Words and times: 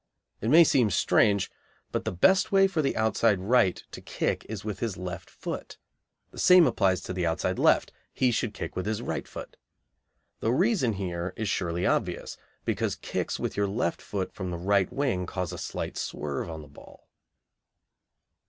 It 0.41 0.49
may 0.49 0.63
seem 0.63 0.89
strange, 0.89 1.51
but 1.91 2.05
the 2.05 2.11
best 2.11 2.51
way 2.51 2.65
for 2.65 2.81
the 2.81 2.97
outside 2.97 3.37
right 3.39 3.83
to 3.91 4.01
kick 4.01 4.43
is 4.49 4.65
with 4.65 4.79
his 4.79 4.97
left 4.97 5.29
foot. 5.29 5.77
The 6.31 6.39
same 6.39 6.65
applies 6.65 7.01
to 7.01 7.13
the 7.13 7.27
outside 7.27 7.59
left; 7.59 7.93
he 8.11 8.31
should 8.31 8.55
kick 8.55 8.75
with 8.75 8.87
his 8.87 9.03
right 9.03 9.27
foot. 9.27 9.57
The 10.39 10.51
reason 10.51 10.93
here 10.93 11.35
is 11.37 11.49
surely 11.49 11.85
obvious, 11.85 12.35
because 12.65 12.95
kicks 12.95 13.37
with 13.39 13.55
your 13.55 13.67
left 13.67 14.01
foot 14.01 14.33
from 14.33 14.49
the 14.49 14.57
right 14.57 14.91
wing 14.91 15.27
cause 15.27 15.53
a 15.53 15.59
slight 15.59 15.97
swerve 15.99 16.49
on 16.49 16.63
the 16.63 16.67
ball. 16.67 17.07